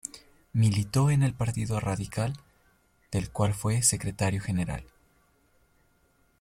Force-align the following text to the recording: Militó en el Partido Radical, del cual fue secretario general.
Militó 0.53 1.11
en 1.11 1.21
el 1.21 1.35
Partido 1.35 1.79
Radical, 1.79 2.33
del 3.11 3.29
cual 3.29 3.53
fue 3.53 3.83
secretario 3.83 4.41
general. 4.41 4.83